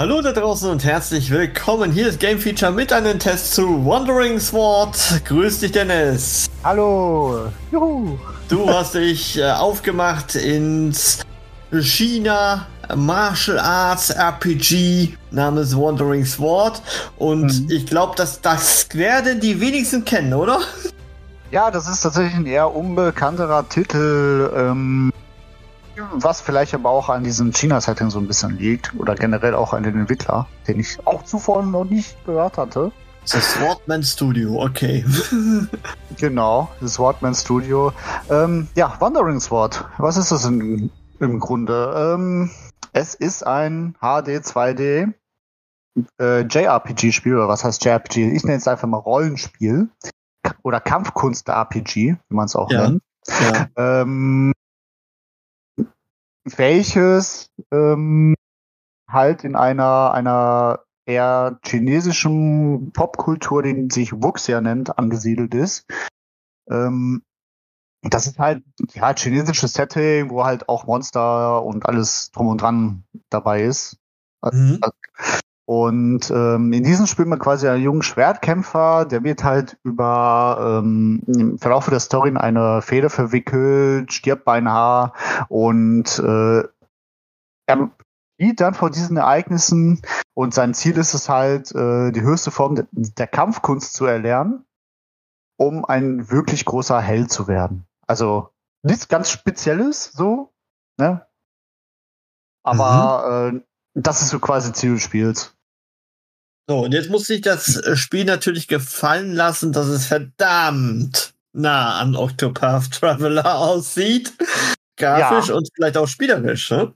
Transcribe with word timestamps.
Hallo 0.00 0.22
da 0.22 0.32
draußen 0.32 0.70
und 0.70 0.82
herzlich 0.82 1.30
willkommen. 1.30 1.92
Hier 1.92 2.08
ist 2.08 2.18
Game 2.18 2.38
Feature 2.38 2.72
mit 2.72 2.90
einem 2.90 3.18
Test 3.18 3.54
zu 3.54 3.84
Wandering 3.84 4.40
Sword. 4.40 4.96
Grüß 5.26 5.60
dich, 5.60 5.72
Dennis. 5.72 6.48
Hallo. 6.64 7.52
Juhu. 7.70 8.18
Du 8.48 8.66
hast 8.70 8.94
dich 8.94 9.36
äh, 9.36 9.50
aufgemacht 9.50 10.36
ins 10.36 11.18
China 11.70 12.66
Martial 12.96 13.58
Arts 13.58 14.08
RPG 14.08 15.18
namens 15.32 15.76
Wandering 15.76 16.24
Sword 16.24 16.80
und 17.18 17.64
mhm. 17.64 17.70
ich 17.70 17.84
glaube, 17.84 18.16
dass 18.16 18.40
das 18.40 18.88
werden 18.94 19.38
die 19.38 19.60
wenigsten 19.60 20.06
kennen, 20.06 20.32
oder? 20.32 20.60
Ja, 21.50 21.70
das 21.70 21.86
ist 21.86 22.00
tatsächlich 22.00 22.36
ein 22.36 22.46
eher 22.46 22.74
unbekannterer 22.74 23.68
Titel. 23.68 24.50
Ähm, 24.56 25.12
was 26.12 26.40
vielleicht 26.40 26.74
aber 26.74 26.90
auch 26.90 27.08
an 27.08 27.24
diesem 27.24 27.52
China-Setting 27.52 28.10
so 28.10 28.18
ein 28.18 28.26
bisschen 28.26 28.58
liegt 28.58 28.94
oder 28.98 29.14
generell 29.14 29.54
auch 29.54 29.72
an 29.72 29.82
den 29.82 29.98
Entwickler, 29.98 30.46
den 30.66 30.80
ich 30.80 30.98
auch 31.06 31.24
zuvor 31.24 31.62
noch 31.62 31.84
nicht 31.84 32.24
gehört 32.24 32.58
hatte. 32.58 32.92
Das 33.30 33.52
Swordman 33.52 34.02
Studio, 34.02 34.62
okay. 34.62 35.04
genau, 36.16 36.70
das 36.80 36.94
Swordman 36.94 37.34
Studio. 37.34 37.92
Ähm, 38.30 38.68
ja, 38.74 38.96
Wandering 38.98 39.40
Sword. 39.40 39.84
Was 39.98 40.16
ist 40.16 40.32
das 40.32 40.44
in, 40.46 40.90
im 41.20 41.38
Grunde? 41.38 42.14
Ähm, 42.14 42.50
es 42.92 43.14
ist 43.14 43.46
ein 43.46 43.94
HD 44.00 44.42
2D 44.42 45.12
äh, 46.18 46.40
JRPG-Spiel, 46.40 47.36
oder 47.36 47.48
was 47.48 47.64
heißt 47.64 47.84
JRPG? 47.84 48.32
Ich 48.32 48.44
nenne 48.44 48.58
es 48.58 48.68
einfach 48.68 48.88
mal 48.88 48.98
Rollenspiel. 48.98 49.88
Oder 50.62 50.80
Kampfkunst-RPG, 50.80 52.16
wie 52.28 52.34
man 52.34 52.46
es 52.46 52.56
auch 52.56 52.70
ja. 52.70 52.88
nennt. 52.88 53.02
Ja. 53.28 53.66
Ähm, 53.76 54.52
welches 56.44 57.50
ähm, 57.70 58.34
halt 59.08 59.44
in 59.44 59.56
einer, 59.56 60.12
einer 60.12 60.80
eher 61.06 61.58
chinesischen 61.64 62.92
Popkultur, 62.92 63.62
den 63.62 63.90
sich 63.90 64.12
Wuxia 64.12 64.60
nennt, 64.60 64.98
angesiedelt 64.98 65.54
ist. 65.54 65.86
Ähm, 66.68 67.22
das 68.02 68.26
ist 68.26 68.38
halt 68.38 68.62
ja 68.94 69.14
chinesisches 69.14 69.74
Setting, 69.74 70.30
wo 70.30 70.44
halt 70.44 70.68
auch 70.68 70.86
Monster 70.86 71.62
und 71.62 71.86
alles 71.86 72.30
drum 72.30 72.48
und 72.48 72.62
dran 72.62 73.04
dabei 73.28 73.62
ist. 73.62 73.98
Mhm. 74.42 74.80
Und 75.70 76.32
ähm, 76.32 76.72
in 76.72 76.82
diesem 76.82 77.06
Spiel 77.06 77.26
man 77.26 77.38
quasi 77.38 77.68
einen 77.68 77.84
jungen 77.84 78.02
Schwertkämpfer, 78.02 79.04
der 79.04 79.22
wird 79.22 79.44
halt 79.44 79.78
über 79.84 80.80
ähm, 80.82 81.22
im 81.28 81.58
Verlauf 81.58 81.88
der 81.88 82.00
Story 82.00 82.30
in 82.30 82.36
eine 82.36 82.82
Feder 82.82 83.08
verwickelt, 83.08 84.12
stirbt 84.12 84.44
beinahe 84.44 85.12
und 85.48 86.18
äh, 86.18 86.64
er 87.66 87.90
flieht 88.36 88.60
dann 88.60 88.74
vor 88.74 88.90
diesen 88.90 89.16
Ereignissen 89.16 90.02
und 90.34 90.54
sein 90.54 90.74
Ziel 90.74 90.98
ist 90.98 91.14
es 91.14 91.28
halt, 91.28 91.72
äh, 91.72 92.10
die 92.10 92.22
höchste 92.22 92.50
Form 92.50 92.74
de 92.74 92.86
der 92.90 93.28
Kampfkunst 93.28 93.92
zu 93.92 94.06
erlernen, 94.06 94.64
um 95.56 95.84
ein 95.84 96.32
wirklich 96.32 96.64
großer 96.64 97.00
Held 97.00 97.30
zu 97.30 97.46
werden. 97.46 97.86
Also 98.08 98.48
nichts 98.82 99.06
ganz 99.06 99.30
Spezielles 99.30 100.10
so, 100.10 100.52
ne? 100.98 101.24
Aber 102.64 103.52
mhm. 103.52 103.58
äh, 103.58 103.62
das 103.94 104.20
ist 104.20 104.30
so 104.30 104.40
quasi 104.40 104.72
Ziel 104.72 104.94
des 104.94 105.02
Spiels. 105.04 105.56
So, 106.70 106.84
und 106.84 106.94
jetzt 106.94 107.10
muss 107.10 107.26
sich 107.26 107.40
das 107.40 107.82
Spiel 107.98 108.24
natürlich 108.24 108.68
gefallen 108.68 109.34
lassen, 109.34 109.72
dass 109.72 109.88
es 109.88 110.06
verdammt 110.06 111.34
nah 111.52 111.98
an 111.98 112.14
Octopath 112.14 112.92
Traveler 112.92 113.58
aussieht. 113.58 114.32
Grafisch 114.96 115.48
ja. 115.48 115.56
und 115.56 115.68
vielleicht 115.74 115.96
auch 115.96 116.06
spielerisch, 116.06 116.70
ne? 116.70 116.94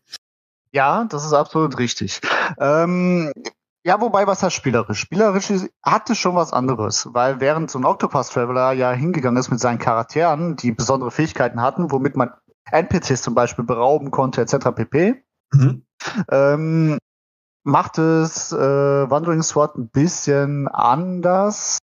Ja, 0.71 1.07
das 1.11 1.25
ist 1.25 1.33
absolut 1.33 1.77
richtig. 1.77 2.21
Ähm, 2.61 3.33
ja, 3.85 4.01
wobei, 4.01 4.29
was 4.29 4.45
heißt 4.45 4.55
spielerisch? 4.55 5.01
Spielerisch 5.01 5.49
hatte 5.83 6.15
schon 6.15 6.37
was 6.37 6.53
anderes, 6.53 7.09
weil 7.11 7.41
während 7.41 7.69
so 7.69 7.81
ein 7.81 7.85
Octopath 7.85 8.31
Traveler 8.31 8.71
ja 8.75 8.93
hingegangen 8.93 9.41
ist 9.41 9.51
mit 9.51 9.59
seinen 9.59 9.81
Charakteren, 9.81 10.55
die 10.55 10.71
besondere 10.71 11.11
Fähigkeiten 11.11 11.61
hatten, 11.61 11.91
womit 11.91 12.15
man 12.15 12.31
NPCs 12.71 13.23
zum 13.23 13.35
Beispiel 13.35 13.65
berauben 13.65 14.13
konnte, 14.13 14.41
etc. 14.41 14.69
pp. 14.73 15.25
Mhm. 15.53 15.83
Ähm, 16.31 16.99
macht 17.65 17.99
es 17.99 18.53
äh, 18.53 18.57
Wandering 19.11 19.43
Sword 19.43 19.77
ein 19.77 19.89
bisschen 19.89 20.69
anders. 20.69 21.79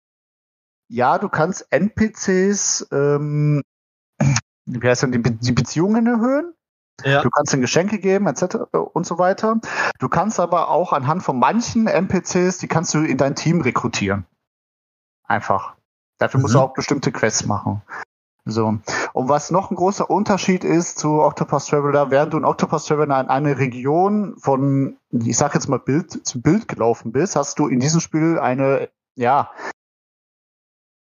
Ja, 0.89 1.17
du 1.17 1.29
kannst 1.29 1.67
NPCs, 1.71 2.87
ähm, 2.91 3.61
wie 4.65 4.87
heißt 4.87 5.03
denn, 5.03 5.11
die, 5.11 5.19
Be 5.19 5.31
die 5.31 5.51
Beziehungen 5.51 6.07
erhöhen. 6.07 6.53
Ja. 7.03 7.21
Du 7.21 7.29
kannst 7.29 7.53
ihnen 7.53 7.61
Geschenke 7.61 7.99
geben, 7.99 8.27
etc. 8.27 8.55
und 8.71 9.05
so 9.05 9.19
weiter. 9.19 9.59
Du 9.99 10.09
kannst 10.09 10.39
aber 10.39 10.69
auch 10.69 10.93
anhand 10.93 11.21
von 11.21 11.37
manchen 11.37 11.87
NPCs, 11.87 12.57
die 12.57 12.67
kannst 12.67 12.93
du 12.93 13.03
in 13.03 13.17
dein 13.17 13.35
Team 13.35 13.61
rekrutieren. 13.61 14.25
Einfach. 15.23 15.75
Dafür 16.17 16.39
mhm. 16.39 16.41
musst 16.43 16.55
du 16.55 16.59
mhm. 16.59 16.63
auch 16.63 16.73
bestimmte 16.73 17.11
Quests 17.11 17.45
machen. 17.45 17.83
So. 18.47 18.79
Und 19.13 19.29
was 19.29 19.51
noch 19.51 19.71
ein 19.71 19.75
großer 19.75 20.09
Unterschied 20.09 20.63
ist 20.63 20.99
zu 20.99 21.21
Octopus 21.21 21.65
Traveler, 21.65 22.11
während 22.11 22.33
du 22.33 22.37
in 22.37 22.45
Octopus 22.45 22.85
Traveler 22.85 23.19
in 23.19 23.27
eine 23.27 23.57
Region 23.57 24.35
von, 24.37 24.97
ich 25.11 25.37
sag 25.37 25.53
jetzt 25.53 25.67
mal 25.67 25.79
Bild 25.79 26.25
zu 26.25 26.41
Bild 26.41 26.67
gelaufen 26.67 27.11
bist, 27.11 27.35
hast 27.35 27.59
du 27.59 27.67
in 27.67 27.79
diesem 27.79 27.99
Spiel 27.99 28.39
eine, 28.39 28.89
ja, 29.15 29.51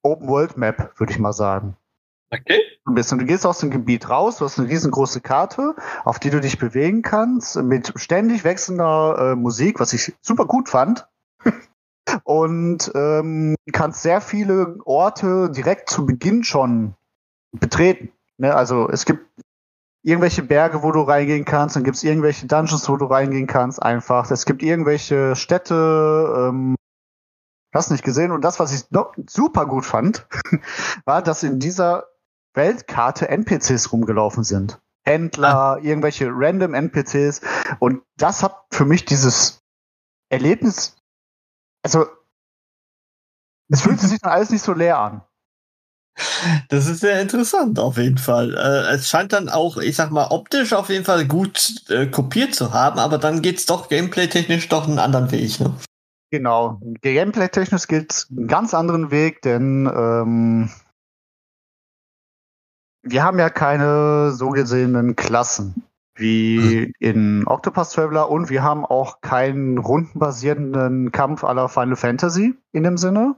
Open 0.04 0.28
World 0.28 0.58
Map, 0.58 1.00
würde 1.00 1.14
ich 1.14 1.20
mal 1.20 1.34
sagen. 1.34 1.78
Okay. 2.34 2.62
Du, 2.86 2.94
bist, 2.94 3.12
und 3.12 3.20
du 3.20 3.26
gehst 3.26 3.46
aus 3.46 3.60
dem 3.60 3.72
Gebiet 3.72 4.10
raus, 4.10 4.38
du 4.38 4.46
hast 4.46 4.58
eine 4.58 4.70
riesengroße 4.70 5.20
Karte, 5.22 5.76
auf 6.06 6.18
die 6.18 6.30
du 6.30 6.40
dich 6.40 6.58
bewegen 6.58 7.02
kannst, 7.02 7.58
mit 7.58 7.92
ständig 7.98 8.44
wechselnder 8.44 9.32
äh, 9.32 9.36
Musik, 9.36 9.80
was 9.80 9.94
ich 9.94 10.14
super 10.22 10.46
gut 10.46 10.70
fand. 10.70 11.08
und 12.24 12.92
ähm, 12.96 13.56
kannst 13.74 14.02
sehr 14.02 14.22
viele 14.22 14.78
Orte 14.86 15.52
direkt 15.52 15.90
zu 15.90 16.06
Beginn 16.06 16.44
schon 16.44 16.96
betreten. 17.52 18.12
Ne? 18.38 18.56
Also 18.56 18.90
es 18.90 19.06
gibt 19.06 19.26
irgendwelche 20.04 20.44
Berge, 20.44 20.84
wo 20.84 20.92
du 20.92 21.02
reingehen 21.02 21.46
kannst, 21.46 21.76
dann 21.76 21.84
gibt 21.84 21.98
es 21.98 22.04
irgendwelche 22.04 22.48
Dungeons, 22.48 22.90
wo 22.90 22.98
du 22.98 23.06
reingehen 23.06 23.48
kannst, 23.48 23.82
einfach. 23.82 24.32
Es 24.32 24.46
gibt 24.46 24.64
irgendwelche 24.64 25.36
Städte, 25.36 26.50
ähm, 26.50 26.76
hast 27.74 27.92
nicht 27.92 28.04
gesehen. 28.04 28.32
Und 28.32 28.42
das, 28.42 28.60
was 28.60 28.74
ich 28.74 28.90
noch 28.92 29.14
super 29.28 29.66
gut 29.66 29.86
fand, 29.86 30.28
war, 31.06 31.22
dass 31.22 31.44
in 31.44 31.60
dieser 31.60 32.08
Weltkarte 32.54 33.30
NPCs 33.30 33.92
rumgelaufen 33.92 34.44
sind. 34.44 34.82
Händler, 35.04 35.56
ah. 35.56 35.78
irgendwelche 35.78 36.30
random 36.30 36.74
NPCs. 36.74 37.42
Und 37.80 38.04
das 38.18 38.44
hat 38.44 38.66
für 38.72 38.86
mich 38.86 39.06
dieses 39.06 39.64
Erlebnis, 40.30 40.98
also 41.84 42.06
es 43.70 43.82
fühlt 43.82 44.00
sich 44.00 44.20
dann 44.22 44.32
alles 44.32 44.50
nicht 44.50 44.64
so 44.64 44.74
leer 44.74 45.00
an. 45.00 45.22
Das 46.70 46.88
ist 46.88 47.00
sehr 47.00 47.22
interessant, 47.22 47.80
auf 47.80 47.98
jeden 47.98 48.18
Fall. 48.18 48.54
Äh, 48.54 48.96
es 48.96 49.10
scheint 49.10 49.34
dann 49.34 49.50
auch, 49.50 49.78
ich 49.78 49.96
sag 49.96 50.12
mal, 50.12 50.28
optisch 50.30 50.74
auf 50.74 50.90
jeden 50.90 51.06
Fall 51.06 51.26
gut 51.26 51.84
äh, 51.90 52.08
kopiert 52.08 52.56
zu 52.56 52.74
haben, 52.74 53.00
aber 53.00 53.18
dann 53.18 53.42
geht's 53.42 53.66
doch 53.66 53.90
gameplay-technisch 53.90 54.68
doch 54.70 54.88
einen 54.88 55.00
anderen 55.00 55.32
Weg, 55.32 55.60
ne? 55.60 55.74
Genau. 56.32 56.80
Gameplay-technisch 57.02 57.88
geht 57.88 58.28
einen 58.30 58.48
ganz 58.48 58.74
anderen 58.74 59.12
Weg, 59.12 59.42
denn 59.42 59.90
ähm, 59.94 60.70
wir 63.04 63.24
haben 63.24 63.40
ja 63.40 63.50
keine 63.50 64.32
so 64.32 64.50
gesehenen 64.50 65.16
Klassen 65.16 65.84
wie 66.16 66.88
mhm. 66.88 66.94
in 67.00 67.48
Octopus 67.48 67.92
Traveler 67.92 68.30
und 68.30 68.50
wir 68.50 68.64
haben 68.64 68.86
auch 68.86 69.22
keinen 69.22 69.78
rundenbasierenden 69.78 71.12
Kampf 71.12 71.44
aller 71.44 71.68
Final 71.68 71.96
Fantasy 71.96 72.54
in 72.72 72.84
dem 72.84 72.98
Sinne. 72.98 73.36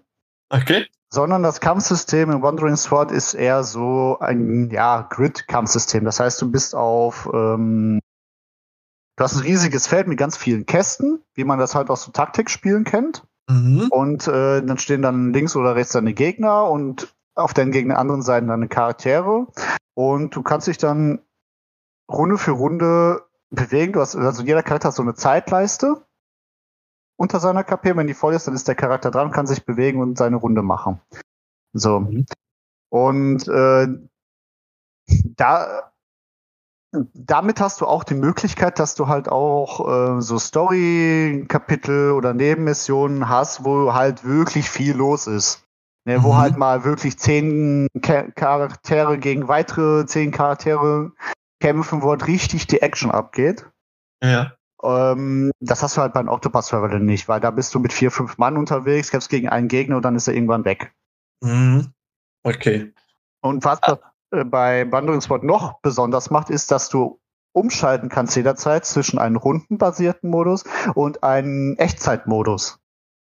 Okay 0.49 0.85
sondern 1.13 1.43
das 1.43 1.59
Kampfsystem 1.59 2.31
in 2.31 2.41
Wandering 2.41 2.75
Sword 2.75 3.11
ist 3.11 3.35
eher 3.35 3.63
so 3.63 4.17
ein 4.19 4.71
ja, 4.71 5.05
Grid-Kampfsystem. 5.07 6.03
Das 6.05 6.19
heißt, 6.19 6.41
du 6.41 6.49
bist 6.49 6.73
auf 6.73 7.29
ähm, 7.31 7.99
Du 9.15 9.23
hast 9.23 9.35
ein 9.35 9.43
riesiges 9.43 9.85
Feld 9.85 10.07
mit 10.07 10.17
ganz 10.17 10.37
vielen 10.37 10.65
Kästen, 10.65 11.21
wie 11.35 11.43
man 11.43 11.59
das 11.59 11.75
halt 11.75 11.91
aus 11.91 12.01
so 12.01 12.11
Taktikspielen 12.11 12.83
kennt. 12.83 13.23
Mhm. 13.47 13.89
Und 13.91 14.27
äh, 14.27 14.63
dann 14.63 14.79
stehen 14.79 15.03
dann 15.03 15.33
links 15.33 15.55
oder 15.55 15.75
rechts 15.75 15.93
deine 15.93 16.15
Gegner 16.15 16.67
und 16.67 17.13
auf 17.35 17.53
den 17.53 17.71
gegen 17.71 17.91
anderen 17.91 18.23
Seiten 18.23 18.47
deine 18.47 18.67
Charaktere. 18.67 19.47
Und 19.93 20.35
du 20.35 20.41
kannst 20.41 20.65
dich 20.65 20.79
dann 20.79 21.19
Runde 22.11 22.39
für 22.39 22.51
Runde 22.51 23.21
bewegen. 23.51 23.93
Du 23.93 23.99
hast, 23.99 24.15
also 24.15 24.41
jeder 24.41 24.63
Charakter 24.63 24.87
hat 24.87 24.95
so 24.95 25.03
eine 25.03 25.13
Zeitleiste 25.13 26.01
unter 27.23 27.39
seiner 27.39 27.63
KP. 27.63 27.95
Wenn 27.95 28.07
die 28.07 28.13
voll 28.13 28.33
ist, 28.35 28.47
dann 28.47 28.53
ist 28.53 28.67
der 28.67 28.75
Charakter 28.75 29.09
dran, 29.09 29.31
kann 29.31 29.47
sich 29.47 29.65
bewegen 29.65 30.01
und 30.01 30.17
seine 30.17 30.35
Runde 30.35 30.61
machen. 30.61 30.99
So. 31.73 32.01
Mhm. 32.01 32.25
Und 32.89 33.47
äh, 33.47 33.87
da 35.35 35.89
damit 37.15 37.59
hast 37.59 37.81
du 37.81 37.87
auch 37.87 38.03
die 38.03 38.13
Möglichkeit, 38.13 38.77
dass 38.77 38.93
du 38.93 39.07
halt 39.07 39.27
auch 39.27 40.17
äh, 40.17 40.21
so 40.21 40.37
Story-Kapitel 40.37 42.11
oder 42.11 42.35
Nebenmissionen 42.35 43.29
hast, 43.29 43.65
wo 43.65 43.93
halt 43.95 44.23
wirklich 44.23 44.69
viel 44.69 44.95
los 44.95 45.25
ist. 45.25 45.65
Ne, 46.05 46.21
Wo 46.21 46.33
Mhm. 46.33 46.37
halt 46.37 46.57
mal 46.57 46.83
wirklich 46.83 47.17
zehn 47.17 47.87
Cha- 48.01 48.29
Charaktere 48.31 49.17
gegen 49.17 49.47
weitere 49.47 50.05
zehn 50.05 50.31
Charaktere 50.31 51.13
kämpfen, 51.61 52.03
wo 52.03 52.09
halt 52.11 52.27
richtig 52.27 52.67
die 52.67 52.81
Action 52.83 53.09
abgeht. 53.09 53.65
Ja. 54.21 54.53
Ähm, 54.83 55.51
das 55.59 55.81
hast 55.81 55.95
du 55.97 56.01
halt 56.01 56.13
bei 56.13 56.19
einem 56.19 56.29
Octopus 56.29 56.67
Traveler 56.67 56.99
nicht, 56.99 57.27
weil 57.27 57.39
da 57.39 57.51
bist 57.51 57.73
du 57.73 57.79
mit 57.79 57.93
vier, 57.93 58.11
fünf 58.11 58.37
Mann 58.37 58.57
unterwegs, 58.57 59.09
kämpfst 59.11 59.29
gegen 59.29 59.47
einen 59.49 59.67
Gegner 59.67 59.95
und 59.97 60.03
dann 60.03 60.15
ist 60.15 60.27
er 60.27 60.33
irgendwann 60.33 60.65
weg. 60.65 60.93
Mhm. 61.41 61.93
Okay. 62.43 62.93
Und 63.41 63.63
was 63.63 63.79
das 63.81 63.99
äh, 64.31 64.43
bei 64.43 64.91
Wandering 64.91 65.21
Spot 65.21 65.37
noch 65.39 65.79
besonders 65.81 66.29
macht, 66.29 66.49
ist, 66.49 66.71
dass 66.71 66.89
du 66.89 67.19
umschalten 67.53 68.09
kannst 68.09 68.35
jederzeit 68.35 68.83
zwischen 68.85 69.19
einem 69.19 69.35
rundenbasierten 69.37 70.29
Modus 70.29 70.63
und 70.95 71.23
einem 71.23 71.75
Echtzeitmodus. 71.77 72.79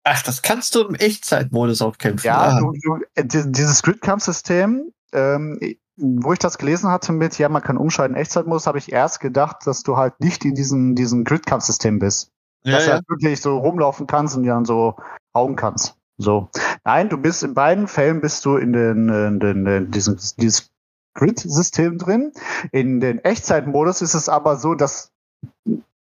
Ach, 0.05 0.21
das 0.23 0.41
kannst 0.41 0.75
du 0.75 0.81
im 0.87 0.95
Echtzeitmodus 0.95 1.81
auch 1.81 1.97
kämpfen. 1.97 2.27
Ja, 2.27 2.39
Ah. 2.39 2.59
du, 2.59 2.71
du, 2.81 2.99
äh, 3.15 3.25
di- 3.25 3.51
dieses 3.51 3.83
Gridkampfsystem, 3.83 4.91
ähm, 5.13 5.59
wo 5.95 6.33
ich 6.33 6.39
das 6.39 6.57
gelesen 6.57 6.89
hatte 6.89 7.11
mit, 7.11 7.37
ja, 7.37 7.49
man 7.49 7.61
kann 7.61 7.77
umschalten 7.77 8.15
Echtzeitmodus, 8.15 8.67
habe 8.67 8.79
ich 8.79 8.91
erst 8.91 9.19
gedacht, 9.19 9.65
dass 9.65 9.83
du 9.83 9.97
halt 9.97 10.19
nicht 10.19 10.43
in 10.43 10.55
diesem, 10.55 10.95
diesem 10.95 11.23
Gridkampfsystem 11.23 11.99
bist. 11.99 12.31
ja, 12.63 12.73
dass 12.73 12.85
du 12.85 12.89
ja. 12.89 12.95
halt 12.95 13.09
wirklich 13.09 13.41
so 13.41 13.57
rumlaufen 13.57 14.07
kannst 14.07 14.35
und 14.35 14.43
dann 14.43 14.65
so 14.65 14.95
hauen 15.33 15.55
kannst. 15.55 15.95
So. 16.17 16.49
Nein, 16.83 17.09
du 17.09 17.17
bist 17.17 17.43
in 17.43 17.53
beiden 17.53 17.87
Fällen 17.87 18.21
bist 18.21 18.45
du 18.45 18.57
in 18.57 18.73
den, 18.73 19.09
in 19.09 19.39
den, 19.39 19.65
in 19.65 19.91
diesem, 19.91 20.17
dieses 20.37 20.71
Grid-System 21.15 21.97
drin. 21.97 22.31
In 22.71 22.99
den 22.99 23.19
Echtzeitmodus 23.19 24.01
ist 24.01 24.13
es 24.13 24.29
aber 24.29 24.57
so, 24.57 24.75
dass 24.75 25.11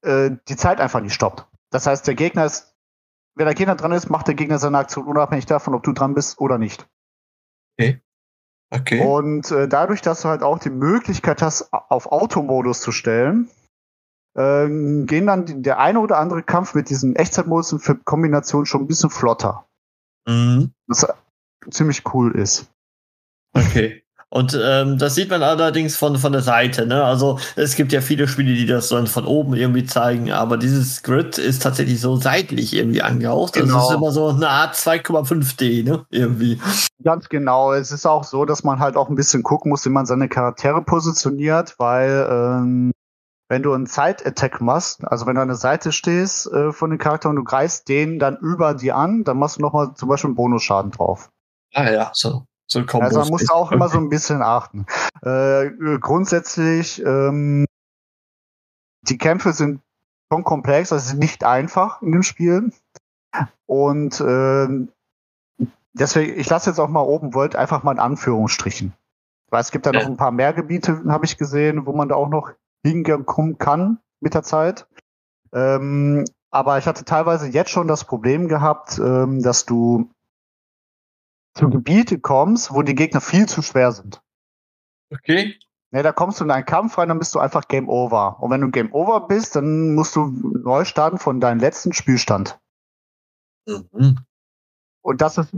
äh, 0.01 0.31
die 0.47 0.55
Zeit 0.55 0.79
einfach 0.79 1.01
nicht 1.01 1.13
stoppt. 1.13 1.47
Das 1.71 1.87
heißt, 1.87 2.05
der 2.05 2.15
Gegner 2.15 2.45
ist, 2.45 2.75
wenn 3.35 3.45
der 3.45 3.55
Gegner 3.55 3.75
dran 3.75 3.91
ist, 3.91 4.09
macht 4.09 4.27
der 4.27 4.35
Gegner 4.35 4.59
seine 4.59 4.77
Aktion 4.77 5.05
unabhängig 5.05 5.47
davon, 5.47 5.73
ob 5.73 5.83
du 5.83 5.93
dran 5.93 6.13
bist 6.13 6.39
oder 6.39 6.57
nicht. 6.57 6.87
Okay. 7.79 8.01
Und 9.01 9.51
äh, 9.51 9.67
dadurch, 9.67 10.01
dass 10.01 10.21
du 10.21 10.29
halt 10.29 10.41
auch 10.41 10.59
die 10.59 10.71
Möglichkeit 10.71 11.41
hast, 11.41 11.71
auf 11.71 12.07
Automodus 12.07 12.81
zu 12.81 12.91
stellen, 12.91 13.49
ähm, 14.35 15.05
gehen 15.05 15.27
dann 15.27 15.45
die, 15.45 15.61
der 15.61 15.79
eine 15.79 15.99
oder 15.99 16.17
andere 16.17 16.41
Kampf 16.41 16.73
mit 16.73 16.89
diesem 16.89 17.15
Echtzeitmodus 17.15 17.71
in 17.71 18.03
Kombination 18.03 18.65
schon 18.65 18.81
ein 18.81 18.87
bisschen 18.87 19.11
flotter. 19.11 19.67
Mhm. 20.27 20.73
Was 20.87 21.07
ziemlich 21.69 22.03
cool 22.13 22.35
ist. 22.35 22.67
Okay. 23.53 24.02
Und 24.33 24.59
ähm, 24.59 24.97
das 24.97 25.13
sieht 25.13 25.29
man 25.29 25.43
allerdings 25.43 25.95
von, 25.95 26.17
von 26.17 26.31
der 26.31 26.41
Seite, 26.41 26.87
ne? 26.87 27.03
Also 27.03 27.37
es 27.55 27.75
gibt 27.75 27.91
ja 27.91 28.01
viele 28.01 28.27
Spiele, 28.27 28.55
die 28.55 28.65
das 28.65 28.89
dann 28.89 29.05
von 29.05 29.25
oben 29.27 29.53
irgendwie 29.53 29.85
zeigen, 29.85 30.31
aber 30.31 30.57
dieses 30.57 31.03
Grid 31.03 31.37
ist 31.37 31.61
tatsächlich 31.61 32.01
so 32.01 32.15
seitlich 32.15 32.73
irgendwie 32.73 33.03
angehaucht. 33.03 33.55
Also 33.55 33.67
es 33.67 33.71
Genau. 33.71 33.89
ist 33.91 33.95
immer 33.95 34.11
so 34.11 34.29
eine 34.29 34.49
Art 34.49 34.73
2,5D, 34.73 35.83
ne? 35.83 36.07
Irgendwie. 36.09 36.59
Ganz 37.03 37.29
genau. 37.29 37.73
Es 37.73 37.91
ist 37.91 38.07
auch 38.07 38.23
so, 38.23 38.45
dass 38.45 38.63
man 38.63 38.79
halt 38.79 38.95
auch 38.97 39.07
ein 39.07 39.13
bisschen 39.13 39.43
gucken 39.43 39.69
muss, 39.69 39.85
wie 39.85 39.89
man 39.89 40.07
seine 40.07 40.27
Charaktere 40.29 40.81
positioniert, 40.81 41.75
weil 41.77 42.27
ähm, 42.27 42.91
wenn 43.49 43.61
du 43.61 43.71
einen 43.73 43.85
Side-Attack 43.85 44.61
machst, 44.61 45.05
also 45.05 45.27
wenn 45.27 45.35
du 45.35 45.41
an 45.41 45.49
der 45.49 45.57
Seite 45.57 45.91
stehst 45.91 46.51
äh, 46.51 46.71
von 46.71 46.89
dem 46.89 46.97
Charakter 46.97 47.29
und 47.29 47.35
du 47.35 47.43
greifst 47.43 47.87
den 47.87 48.17
dann 48.17 48.37
über 48.37 48.73
die 48.73 48.93
an, 48.93 49.25
dann 49.25 49.37
machst 49.37 49.57
du 49.57 49.61
nochmal 49.61 49.93
zum 49.93 50.09
Beispiel 50.09 50.29
einen 50.29 50.35
Bonusschaden 50.35 50.89
drauf. 50.89 51.29
Ah 51.75 51.91
ja, 51.91 52.09
so. 52.13 52.45
So 52.67 52.79
ein 52.79 52.85
Kombos. 52.85 53.09
Also 53.09 53.19
man 53.19 53.29
muss 53.29 53.49
auch 53.49 53.71
immer 53.71 53.89
so 53.89 53.97
ein 53.97 54.09
bisschen 54.09 54.41
achten. 54.41 54.85
Äh, 55.21 55.69
grundsätzlich, 55.99 57.03
ähm, 57.05 57.65
die 59.01 59.17
Kämpfe 59.17 59.53
sind 59.53 59.81
schon 60.31 60.43
komplex, 60.43 60.91
also 60.91 61.07
sind 61.07 61.19
nicht 61.19 61.43
einfach 61.43 62.01
in 62.01 62.11
dem 62.11 62.23
Spiel. 62.23 62.71
Und 63.65 64.21
ähm, 64.21 64.89
deswegen, 65.93 66.39
ich 66.39 66.49
lasse 66.49 66.69
jetzt 66.69 66.79
auch 66.79 66.89
mal 66.89 67.01
oben 67.01 67.33
World 67.33 67.55
einfach 67.55 67.83
mal 67.83 67.91
in 67.91 67.99
Anführungsstrichen. 67.99 68.93
Weil 69.49 69.61
es 69.61 69.71
gibt 69.71 69.85
da 69.85 69.91
noch 69.91 70.01
Ja. 70.01 70.07
ein 70.07 70.17
paar 70.17 70.31
mehr 70.31 70.53
Gebiete, 70.53 71.03
habe 71.07 71.25
ich 71.25 71.37
gesehen, 71.37 71.85
wo 71.85 71.93
man 71.93 72.09
da 72.09 72.15
auch 72.15 72.29
noch 72.29 72.51
hinkommen 72.83 73.57
kann 73.57 73.99
mit 74.19 74.33
der 74.33 74.43
Zeit. 74.43 74.87
Ähm, 75.53 76.25
aber 76.49 76.77
ich 76.77 76.87
hatte 76.87 77.05
teilweise 77.05 77.47
jetzt 77.47 77.69
schon 77.69 77.87
das 77.87 78.03
Problem 78.03 78.47
gehabt, 78.47 78.99
ähm, 78.99 79.41
dass 79.41 79.65
du 79.65 80.09
zu 81.53 81.69
Gebiete 81.69 82.19
kommst, 82.19 82.73
wo 82.73 82.81
die 82.81 82.95
Gegner 82.95 83.21
viel 83.21 83.47
zu 83.47 83.61
schwer 83.61 83.91
sind. 83.91 84.21
Okay. 85.11 85.57
Ne, 85.91 86.01
da 86.01 86.11
kommst 86.11 86.39
du 86.39 86.43
in 86.43 86.51
einen 86.51 86.65
Kampf 86.65 86.97
rein, 86.97 87.09
dann 87.09 87.19
bist 87.19 87.35
du 87.35 87.39
einfach 87.39 87.67
Game 87.67 87.87
Over. 87.87 88.41
Und 88.41 88.49
wenn 88.49 88.61
du 88.61 88.71
Game 88.71 88.91
Over 88.93 89.27
bist, 89.27 89.55
dann 89.55 89.93
musst 89.93 90.15
du 90.15 90.25
neu 90.25 90.85
starten 90.85 91.19
von 91.19 91.39
deinem 91.39 91.59
letzten 91.59 91.93
Spielstand. 91.93 92.59
Mhm. 93.67 94.17
Und 95.03 95.21
das 95.21 95.37
ist, 95.37 95.53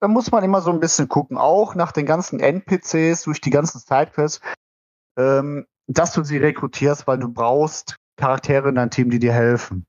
da 0.00 0.08
muss 0.08 0.32
man 0.32 0.42
immer 0.42 0.62
so 0.62 0.70
ein 0.70 0.80
bisschen 0.80 1.08
gucken, 1.08 1.36
auch 1.36 1.74
nach 1.74 1.92
den 1.92 2.06
ganzen 2.06 2.40
NPCs, 2.40 3.24
durch 3.24 3.42
die 3.42 3.50
ganzen 3.50 3.78
Sidequests, 3.78 4.40
ähm, 5.18 5.66
dass 5.86 6.14
du 6.14 6.22
sie 6.22 6.38
rekrutierst, 6.38 7.06
weil 7.06 7.18
du 7.18 7.28
brauchst 7.28 7.96
Charaktere 8.16 8.70
in 8.70 8.76
deinem 8.76 8.90
Team, 8.90 9.10
die 9.10 9.18
dir 9.18 9.32
helfen. 9.34 9.84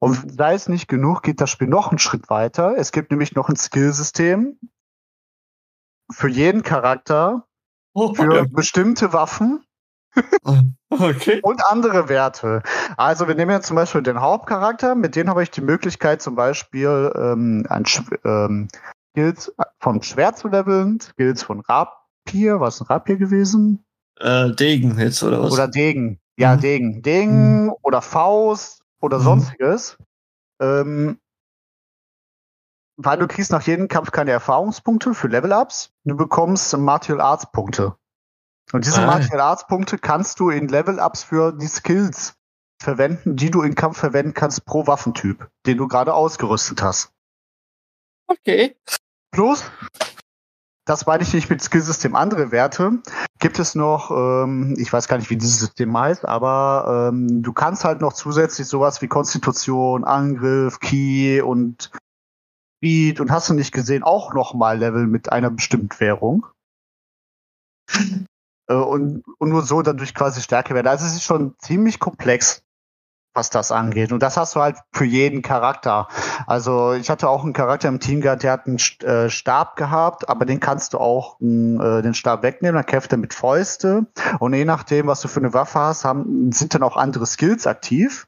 Und 0.00 0.32
sei 0.32 0.54
es 0.54 0.68
nicht 0.68 0.88
genug, 0.88 1.22
geht 1.22 1.40
das 1.40 1.50
Spiel 1.50 1.68
noch 1.68 1.88
einen 1.90 1.98
Schritt 1.98 2.30
weiter. 2.30 2.74
Es 2.76 2.92
gibt 2.92 3.10
nämlich 3.10 3.34
noch 3.34 3.48
ein 3.48 3.56
Skillsystem 3.56 4.58
für 6.10 6.28
jeden 6.28 6.62
Charakter, 6.62 7.44
Oh, 7.94 8.14
für 8.14 8.46
bestimmte 8.48 9.12
Waffen 9.12 9.64
okay. 10.90 11.40
und 11.42 11.64
andere 11.66 12.08
Werte. 12.08 12.62
Also 12.96 13.26
wir 13.26 13.34
nehmen 13.34 13.50
jetzt 13.50 13.66
zum 13.66 13.76
Beispiel 13.76 14.02
den 14.02 14.20
Hauptcharakter, 14.20 14.94
mit 14.94 15.16
dem 15.16 15.28
habe 15.28 15.42
ich 15.42 15.50
die 15.50 15.60
Möglichkeit 15.62 16.22
zum 16.22 16.36
Beispiel 16.36 17.12
ähm, 17.16 17.66
ein 17.68 17.84
Sch- 17.84 18.18
ähm, 18.24 18.68
Skills 19.10 19.52
von 19.80 20.02
Schwert 20.02 20.38
zu 20.38 20.48
leveln, 20.48 21.00
Skills 21.00 21.42
von 21.42 21.60
Rapier, 21.60 22.60
was 22.60 22.76
ist 22.76 22.82
ein 22.82 22.86
Rapier 22.86 23.16
gewesen? 23.16 23.84
Äh, 24.20 24.52
Degen 24.52 24.96
jetzt, 24.98 25.22
oder 25.24 25.42
was? 25.42 25.52
Oder 25.52 25.66
Degen. 25.66 26.20
Ja, 26.38 26.54
Mhm. 26.56 26.60
Degen. 26.60 27.02
Degen 27.02 27.70
oder 27.82 28.00
Faust 28.00 28.84
oder 29.00 29.18
Mhm. 29.18 29.24
sonstiges. 29.24 29.98
Ähm, 30.60 31.18
weil 32.96 33.18
du 33.18 33.28
kriegst 33.28 33.52
nach 33.52 33.62
jedem 33.62 33.86
Kampf 33.88 34.10
keine 34.10 34.32
Erfahrungspunkte 34.32 35.14
für 35.14 35.28
Level-Ups. 35.28 35.92
Du 36.04 36.16
bekommst 36.16 36.76
Martial 36.76 37.20
Arts 37.20 37.50
Punkte. 37.52 37.96
Und 38.72 38.84
diese 38.84 39.02
Ah. 39.02 39.06
Martial 39.06 39.40
Arts 39.40 39.66
Punkte 39.66 39.98
kannst 39.98 40.40
du 40.40 40.50
in 40.50 40.68
Level-Ups 40.68 41.22
für 41.22 41.52
die 41.52 41.68
Skills 41.68 42.34
verwenden, 42.82 43.36
die 43.36 43.50
du 43.50 43.62
im 43.62 43.74
Kampf 43.74 43.98
verwenden 43.98 44.34
kannst 44.34 44.64
pro 44.64 44.86
Waffentyp, 44.86 45.48
den 45.66 45.78
du 45.78 45.88
gerade 45.88 46.12
ausgerüstet 46.14 46.82
hast. 46.82 47.12
okay. 48.26 48.76
Plus, 49.30 49.64
das 50.88 51.04
meine 51.04 51.22
ich 51.22 51.34
nicht 51.34 51.50
mit 51.50 51.62
Skillsystem 51.62 52.14
andere 52.14 52.50
Werte, 52.50 53.02
gibt 53.38 53.58
es 53.58 53.74
noch, 53.74 54.10
ähm, 54.10 54.74
ich 54.78 54.90
weiß 54.92 55.06
gar 55.06 55.18
nicht, 55.18 55.28
wie 55.28 55.36
dieses 55.36 55.58
System 55.58 55.96
heißt, 55.96 56.26
aber 56.26 57.10
ähm, 57.12 57.42
du 57.42 57.52
kannst 57.52 57.84
halt 57.84 58.00
noch 58.00 58.14
zusätzlich 58.14 58.66
sowas 58.66 59.02
wie 59.02 59.08
Konstitution, 59.08 60.04
Angriff, 60.04 60.80
Key 60.80 61.42
und 61.42 61.90
Speed 62.78 63.20
und 63.20 63.30
hast 63.30 63.50
du 63.50 63.54
nicht 63.54 63.72
gesehen, 63.72 64.02
auch 64.02 64.32
nochmal 64.32 64.78
Level 64.78 65.06
mit 65.06 65.30
einer 65.30 65.50
bestimmten 65.50 66.00
Währung. 66.00 66.46
Äh, 68.70 68.74
und, 68.74 69.24
und 69.38 69.48
nur 69.48 69.62
so 69.62 69.82
dadurch 69.82 70.14
quasi 70.14 70.40
stärker 70.40 70.74
werden. 70.74 70.88
Also 70.88 71.06
es 71.06 71.14
ist 71.14 71.24
schon 71.24 71.54
ziemlich 71.58 71.98
komplex, 71.98 72.62
was 73.34 73.50
das 73.50 73.70
angeht. 73.70 74.12
Und 74.12 74.22
das 74.22 74.36
hast 74.36 74.56
du 74.56 74.60
halt 74.60 74.76
für 74.92 75.04
jeden 75.04 75.42
Charakter. 75.42 76.08
Also 76.46 76.92
ich 76.92 77.08
hatte 77.10 77.28
auch 77.28 77.44
einen 77.44 77.52
Charakter 77.52 77.88
im 77.88 78.00
Team 78.00 78.20
gehabt, 78.20 78.42
der 78.42 78.52
hat 78.52 78.66
einen 78.66 78.78
äh, 79.02 79.30
Stab 79.30 79.76
gehabt, 79.76 80.28
aber 80.28 80.44
den 80.44 80.60
kannst 80.60 80.94
du 80.94 80.98
auch 80.98 81.36
mh, 81.40 81.98
äh, 81.98 82.02
den 82.02 82.14
Stab 82.14 82.42
wegnehmen, 82.42 82.76
dann 82.76 82.86
kämpft 82.86 83.12
er 83.12 83.18
mit 83.18 83.34
Fäuste. 83.34 84.06
Und 84.40 84.54
je 84.54 84.64
nachdem, 84.64 85.06
was 85.06 85.20
du 85.20 85.28
für 85.28 85.40
eine 85.40 85.54
Waffe 85.54 85.78
hast, 85.78 86.04
haben, 86.04 86.52
sind 86.52 86.74
dann 86.74 86.82
auch 86.82 86.96
andere 86.96 87.26
Skills 87.26 87.66
aktiv. 87.66 88.26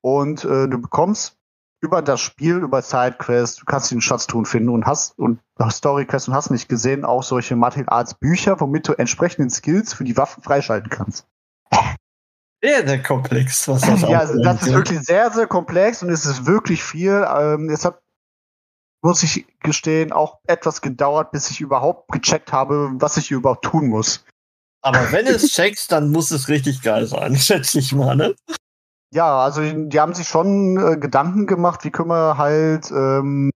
Und 0.00 0.44
äh, 0.44 0.68
du 0.68 0.80
bekommst 0.80 1.38
über 1.80 2.02
das 2.02 2.20
Spiel, 2.20 2.56
über 2.56 2.82
Sidequests, 2.82 3.56
du 3.56 3.64
kannst 3.64 3.90
den 3.90 4.00
Schatztruhen 4.00 4.46
finden 4.46 4.70
und 4.70 4.86
hast 4.86 5.16
und 5.18 5.40
Storyquests 5.70 6.28
und 6.28 6.34
hast 6.34 6.50
nicht 6.50 6.68
gesehen, 6.68 7.04
auch 7.04 7.22
solche 7.22 7.54
Martial 7.54 7.86
Arts 7.88 8.14
Bücher, 8.14 8.60
womit 8.60 8.88
du 8.88 8.94
entsprechenden 8.94 9.50
Skills 9.50 9.94
für 9.94 10.04
die 10.04 10.16
Waffen 10.16 10.42
freischalten 10.42 10.90
kannst. 10.90 11.26
Sehr, 12.62 12.86
sehr 12.86 13.02
komplex, 13.02 13.68
was 13.68 13.82
das 13.82 14.02
Ja, 14.02 14.18
also 14.18 14.42
das 14.42 14.62
ist 14.62 14.72
wirklich 14.72 15.00
sehr, 15.00 15.30
sehr 15.30 15.46
komplex 15.46 16.02
und 16.02 16.10
es 16.10 16.26
ist 16.26 16.46
wirklich 16.46 16.82
viel. 16.82 17.24
Ähm, 17.28 17.70
es 17.70 17.84
hat, 17.84 18.00
muss 19.00 19.22
ich 19.22 19.46
gestehen, 19.60 20.12
auch 20.12 20.40
etwas 20.46 20.80
gedauert, 20.80 21.30
bis 21.30 21.50
ich 21.50 21.60
überhaupt 21.60 22.10
gecheckt 22.10 22.52
habe, 22.52 22.90
was 22.94 23.16
ich 23.16 23.30
überhaupt 23.30 23.64
tun 23.64 23.88
muss. 23.88 24.24
Aber 24.82 25.12
wenn 25.12 25.26
es 25.26 25.48
checkst, 25.54 25.92
dann 25.92 26.10
muss 26.10 26.32
es 26.32 26.48
richtig 26.48 26.82
geil 26.82 27.06
sein, 27.06 27.36
schätze 27.36 27.78
ich 27.78 27.94
mal, 27.94 28.16
ne? 28.16 28.34
Ja, 29.14 29.38
also 29.38 29.62
die 29.62 30.00
haben 30.00 30.14
sich 30.14 30.28
schon 30.28 30.76
äh, 30.76 30.96
Gedanken 30.98 31.46
gemacht, 31.46 31.84
wie 31.84 31.90
können 31.90 32.10
wir 32.10 32.36
halt 32.36 32.90
ähm, 32.90 33.50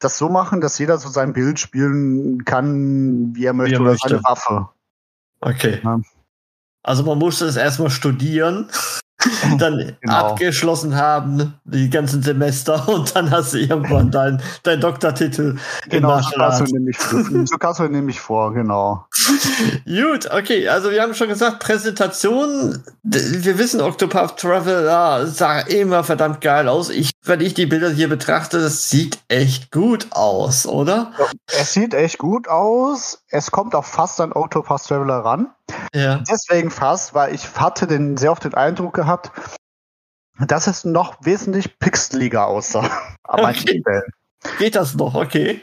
das 0.00 0.18
so 0.18 0.28
machen, 0.28 0.60
dass 0.60 0.78
jeder 0.78 0.98
so 0.98 1.08
sein 1.08 1.32
Bild 1.32 1.58
spielen 1.58 2.44
kann, 2.44 3.34
wie 3.34 3.46
er 3.46 3.54
möchte, 3.54 3.70
wie 3.70 3.76
er 3.76 3.80
oder 3.80 3.90
möchte. 3.92 4.08
seine 4.08 4.24
Waffe. 4.24 4.68
Okay. 5.40 5.80
Ja. 5.82 6.00
Also 6.84 7.02
man 7.02 7.18
musste 7.18 7.46
es 7.46 7.56
erstmal 7.56 7.90
studieren 7.90 8.68
dann 9.58 9.96
genau. 10.00 10.14
abgeschlossen 10.14 10.96
haben, 10.96 11.54
die 11.64 11.90
ganzen 11.90 12.22
Semester, 12.22 12.88
und 12.88 13.14
dann 13.14 13.30
hast 13.30 13.54
du 13.54 13.58
irgendwann 13.58 14.10
deinen 14.10 14.42
dein 14.62 14.80
Doktortitel. 14.80 15.56
Genau, 15.88 16.20
so 16.20 16.30
kannst, 16.36 16.60
du 16.60 16.64
nämlich, 16.64 16.98
so 16.98 17.56
kannst 17.58 17.80
du 17.80 17.88
nämlich 17.88 18.20
vor, 18.20 18.52
genau. 18.52 19.06
Gut, 19.86 20.30
okay, 20.30 20.68
also 20.68 20.90
wir 20.90 21.02
haben 21.02 21.14
schon 21.14 21.28
gesagt, 21.28 21.60
Präsentation, 21.60 22.82
wir 23.02 23.58
wissen, 23.58 23.80
Octopath 23.80 24.38
Traveler 24.38 25.26
sah 25.26 25.60
immer 25.60 26.04
verdammt 26.04 26.40
geil 26.40 26.68
aus. 26.68 26.90
Ich, 26.90 27.10
wenn 27.22 27.40
ich 27.40 27.54
die 27.54 27.66
Bilder 27.66 27.90
hier 27.90 28.08
betrachte, 28.08 28.60
das 28.60 28.90
sieht 28.90 29.18
echt 29.28 29.70
gut 29.70 30.08
aus, 30.10 30.66
oder? 30.66 31.12
Es 31.46 31.72
sieht 31.72 31.94
echt 31.94 32.18
gut 32.18 32.48
aus. 32.48 33.22
Es 33.28 33.50
kommt 33.50 33.74
auch 33.74 33.84
fast 33.84 34.20
an 34.20 34.32
Octopath 34.32 34.86
Traveler 34.86 35.18
ran. 35.18 35.48
Ja. 35.94 36.22
Deswegen 36.28 36.70
fast, 36.70 37.14
weil 37.14 37.34
ich 37.34 37.56
hatte 37.56 37.86
den, 37.86 38.16
sehr 38.16 38.32
oft 38.32 38.44
den 38.44 38.54
Eindruck 38.54 38.94
gehabt, 38.94 39.30
dass 40.38 40.66
es 40.66 40.84
noch 40.84 41.24
wesentlich 41.24 41.78
pixeliger 41.78 42.46
aussah. 42.46 42.90
Aber 43.22 43.50
okay. 43.50 43.82
Geht 44.58 44.76
das 44.76 44.94
noch? 44.94 45.14
Okay. 45.14 45.62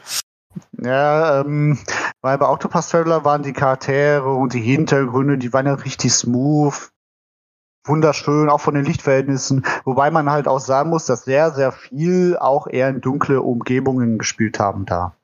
Ja, 0.78 1.40
ähm, 1.40 1.78
weil 2.20 2.38
bei 2.38 2.48
Octopus 2.48 2.88
Traveler 2.88 3.24
waren 3.24 3.42
die 3.42 3.52
Charaktere 3.52 4.34
und 4.34 4.52
die 4.52 4.60
Hintergründe, 4.60 5.38
die 5.38 5.52
waren 5.52 5.66
ja 5.66 5.74
richtig 5.74 6.12
smooth, 6.12 6.90
wunderschön, 7.84 8.48
auch 8.48 8.60
von 8.60 8.74
den 8.74 8.84
Lichtverhältnissen. 8.84 9.64
Wobei 9.84 10.10
man 10.10 10.30
halt 10.30 10.48
auch 10.48 10.60
sagen 10.60 10.90
muss, 10.90 11.06
dass 11.06 11.24
sehr, 11.24 11.52
sehr 11.52 11.72
viel 11.72 12.36
auch 12.36 12.66
eher 12.66 12.88
in 12.88 13.00
dunkle 13.00 13.40
Umgebungen 13.40 14.18
gespielt 14.18 14.58
haben 14.58 14.84
da. 14.84 15.16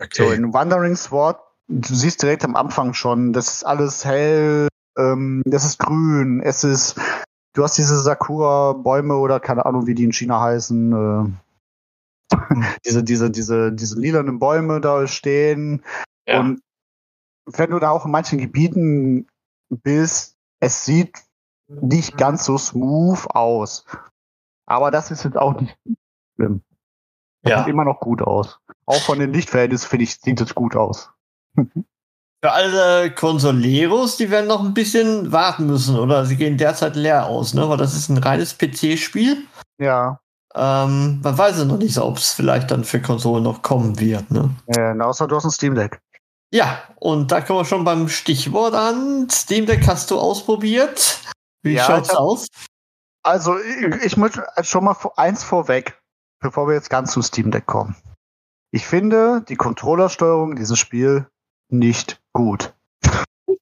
Okay. 0.00 0.26
So, 0.26 0.32
in 0.32 0.52
Wandering 0.52 0.96
Sword 0.96 1.38
du 1.80 1.94
siehst 1.94 2.22
direkt 2.22 2.44
am 2.44 2.56
Anfang 2.56 2.94
schon, 2.94 3.32
das 3.32 3.54
ist 3.54 3.64
alles 3.64 4.04
hell, 4.04 4.68
ähm, 4.98 5.42
das 5.46 5.64
ist 5.64 5.78
grün, 5.78 6.40
es 6.42 6.64
ist, 6.64 7.00
du 7.54 7.62
hast 7.64 7.78
diese 7.78 7.98
Sakura-Bäume 7.98 9.16
oder 9.16 9.40
keine 9.40 9.64
Ahnung, 9.64 9.86
wie 9.86 9.94
die 9.94 10.04
in 10.04 10.12
China 10.12 10.40
heißen, 10.40 11.36
äh, 12.30 12.36
diese, 12.84 13.02
diese, 13.02 13.30
diese, 13.30 13.72
diese 13.72 13.98
lilanen 13.98 14.38
Bäume 14.38 14.80
da 14.80 15.06
stehen. 15.06 15.82
Ja. 16.26 16.40
Und 16.40 16.60
wenn 17.46 17.70
du 17.70 17.78
da 17.78 17.90
auch 17.90 18.04
in 18.04 18.10
manchen 18.10 18.38
Gebieten 18.38 19.26
bist, 19.68 20.36
es 20.60 20.84
sieht 20.84 21.22
nicht 21.68 22.16
ganz 22.16 22.44
so 22.44 22.58
smooth 22.58 23.26
aus. 23.30 23.86
Aber 24.66 24.90
das 24.90 25.10
ist 25.10 25.24
jetzt 25.24 25.36
auch 25.36 25.60
nicht 25.60 25.76
schlimm. 26.36 26.62
Ja. 27.44 27.58
Sieht 27.58 27.68
immer 27.68 27.84
noch 27.84 27.98
gut 27.98 28.22
aus. 28.22 28.60
Auch 28.86 29.02
von 29.02 29.18
den 29.18 29.32
Lichtverhältnissen, 29.32 29.88
finde 29.88 30.04
ich, 30.04 30.20
sieht 30.20 30.40
es 30.40 30.54
gut 30.54 30.76
aus. 30.76 31.12
Für 31.54 32.50
alle 32.50 33.14
Consoleros, 33.14 34.16
die 34.16 34.30
werden 34.30 34.48
noch 34.48 34.64
ein 34.64 34.74
bisschen 34.74 35.30
warten 35.30 35.66
müssen, 35.66 35.96
oder? 35.96 36.26
Sie 36.26 36.36
gehen 36.36 36.58
derzeit 36.58 36.96
leer 36.96 37.26
aus, 37.26 37.54
ne? 37.54 37.68
Weil 37.68 37.76
das 37.76 37.94
ist 37.94 38.08
ein 38.08 38.18
reines 38.18 38.58
PC-Spiel. 38.58 39.44
Ja. 39.78 40.18
Ähm, 40.54 41.20
man 41.22 41.38
weiß 41.38 41.58
ja 41.58 41.64
noch 41.64 41.78
nicht 41.78 41.94
so, 41.94 42.04
ob 42.04 42.18
es 42.18 42.32
vielleicht 42.32 42.70
dann 42.72 42.84
für 42.84 43.00
Konsolen 43.00 43.44
noch 43.44 43.62
kommen 43.62 44.00
wird, 44.00 44.30
ne? 44.32 44.50
Ja, 44.74 44.92
außer 44.98 45.28
du 45.28 45.36
hast 45.36 45.44
ein 45.44 45.52
Steam 45.52 45.76
Deck. 45.76 46.00
Ja, 46.52 46.82
und 46.96 47.32
da 47.32 47.40
kommen 47.40 47.60
wir 47.60 47.64
schon 47.64 47.84
beim 47.84 48.08
Stichwort 48.08 48.74
an. 48.74 49.28
Steam 49.30 49.66
Deck 49.66 49.86
hast 49.86 50.10
du 50.10 50.18
ausprobiert. 50.18 51.20
Wie 51.62 51.74
ja, 51.74 51.84
schaut's 51.84 52.10
hab, 52.10 52.18
aus? 52.18 52.48
Also, 53.22 53.56
ich, 53.58 54.04
ich 54.04 54.16
möchte 54.16 54.44
schon 54.62 54.84
mal 54.84 54.96
eins 55.16 55.44
vorweg, 55.44 55.98
bevor 56.40 56.66
wir 56.66 56.74
jetzt 56.74 56.90
ganz 56.90 57.12
zu 57.12 57.22
Steam 57.22 57.50
Deck 57.50 57.66
kommen. 57.66 57.94
Ich 58.72 58.86
finde 58.86 59.44
die 59.48 59.56
Controllersteuerung 59.56 60.56
dieses 60.56 60.78
Spiel 60.78 61.26
nicht 61.72 62.20
gut. 62.32 62.74